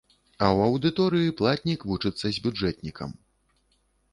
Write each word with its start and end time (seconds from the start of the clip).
А 0.27 0.45
ў 0.55 0.59
аўдыторыі 0.69 1.35
платнік 1.41 1.85
вучыцца 1.91 2.25
з 2.39 2.45
бюджэтнікам. 2.47 3.15